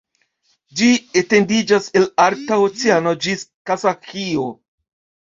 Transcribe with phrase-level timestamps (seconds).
[0.79, 0.85] Ĝi
[1.19, 4.47] etendiĝas el Arkta Oceano ĝis Kazaĥio.